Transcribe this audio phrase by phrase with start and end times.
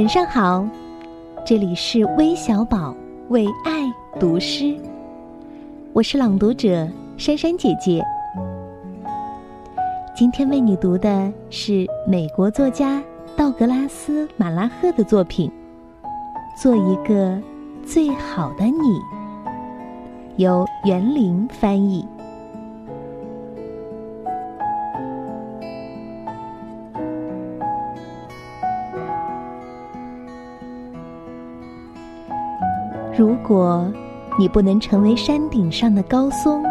[0.00, 0.66] 晚上好，
[1.44, 2.96] 这里是微小宝
[3.28, 3.82] 为爱
[4.18, 4.74] 读诗，
[5.92, 6.88] 我是朗读者
[7.18, 8.02] 珊珊姐姐。
[10.16, 13.02] 今天为你读的是美国作家
[13.36, 15.52] 道格拉斯·马拉赫的作品
[16.62, 17.38] 《做一个
[17.84, 18.72] 最好的你》，
[20.36, 22.08] 由袁林翻译。
[33.20, 33.86] 如果
[34.38, 36.62] 你不能成为山顶上的高松，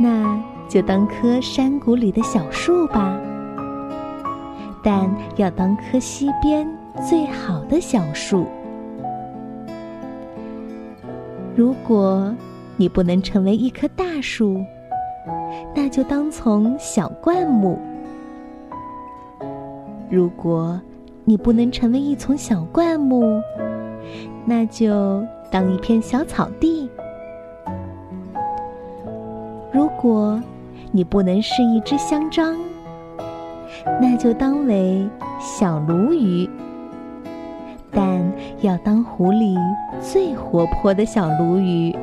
[0.00, 3.14] 那就当棵山谷里的小树吧。
[4.82, 6.66] 但要当棵溪边
[7.06, 8.46] 最好的小树。
[11.54, 12.34] 如果
[12.78, 14.64] 你不能成为一棵大树，
[15.74, 17.78] 那就当从小灌木。
[20.08, 20.80] 如果
[21.26, 23.42] 你不能成为一丛小灌木，
[24.44, 26.88] 那就当一片小草地。
[29.72, 30.40] 如果
[30.90, 32.56] 你不能是一只香樟，
[34.00, 35.08] 那就当为
[35.40, 36.48] 小鲈鱼。
[37.94, 39.56] 但要当湖里
[40.00, 41.94] 最活泼的小鲈鱼。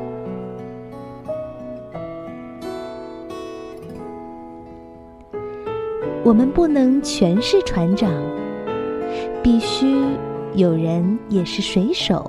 [6.22, 8.08] 我们不能全是船长，
[9.42, 10.04] 必须。
[10.54, 12.28] 有人也是水手，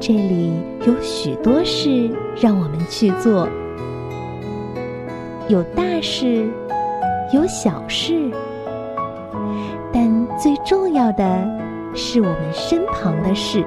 [0.00, 0.52] 这里
[0.84, 3.48] 有许多事让我们去做，
[5.48, 6.50] 有大事，
[7.32, 8.30] 有小事，
[9.92, 11.24] 但最重要的
[11.94, 13.64] 是我们身旁的事。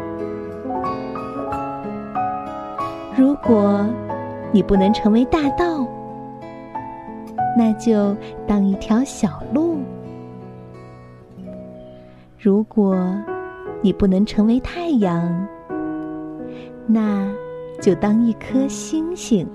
[3.16, 3.86] 如果
[4.52, 5.88] 你不能成为大道，
[7.58, 8.16] 那就
[8.46, 9.80] 当一条小路。
[12.46, 12.96] 如果
[13.82, 15.48] 你不能成为太阳，
[16.86, 17.28] 那
[17.82, 19.48] 就当一颗星星。